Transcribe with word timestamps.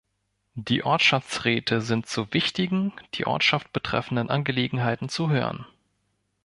Die 0.55 0.83
Ortschaftsräte 0.83 1.79
sind 1.79 2.07
zu 2.07 2.33
wichtigen, 2.33 2.91
die 3.13 3.27
Ortschaft 3.27 3.71
betreffenden 3.71 4.31
Angelegenheiten 4.31 5.09
zu 5.09 5.29
hören. 5.29 5.67